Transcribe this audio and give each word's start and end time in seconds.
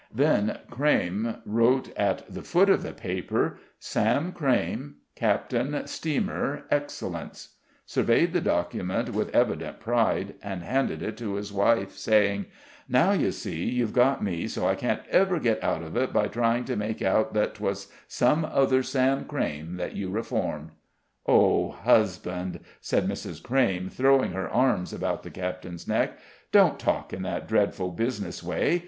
Then 0.11 0.57
Crayme 0.71 1.43
wrote 1.45 1.95
at 1.95 2.23
the 2.27 2.41
foot 2.41 2.71
of 2.71 2.81
the 2.81 2.91
paper, 2.91 3.59
"Sam 3.77 4.31
Crayme, 4.31 4.95
Capt. 5.15 5.53
Str. 5.87 6.55
Excellence" 6.71 7.49
surveyed 7.85 8.33
the 8.33 8.41
document 8.41 9.13
with 9.13 9.29
evident 9.35 9.79
pride, 9.79 10.33
and 10.41 10.63
handed 10.63 11.03
it 11.03 11.17
to 11.17 11.35
his 11.35 11.53
wife, 11.53 11.91
saying: 11.95 12.47
"Now, 12.89 13.11
you 13.11 13.31
see, 13.31 13.63
you've 13.65 13.93
got 13.93 14.23
me 14.23 14.47
so 14.47 14.67
I 14.67 14.73
can't 14.73 15.03
ever 15.11 15.39
get 15.39 15.63
out 15.63 15.83
of 15.83 15.95
it 15.95 16.11
by 16.11 16.27
trying 16.27 16.65
to 16.65 16.75
make 16.75 17.03
out 17.03 17.35
that 17.35 17.53
'twas 17.53 17.87
some 18.07 18.43
other 18.43 18.81
Sam 18.81 19.25
Crayme 19.25 19.77
that 19.77 19.95
you 19.95 20.09
reformed." 20.09 20.71
"Oh 21.27 21.69
husband!" 21.69 22.61
said 22.79 23.07
Mrs. 23.07 23.39
Crayme, 23.39 23.89
throwing 23.91 24.31
her 24.31 24.49
arms 24.49 24.93
about 24.93 25.21
the 25.21 25.29
captain's 25.29 25.87
neck, 25.87 26.17
"don't 26.51 26.79
talk 26.79 27.13
in 27.13 27.21
that 27.21 27.47
dreadful 27.47 27.91
business 27.91 28.41
way! 28.41 28.79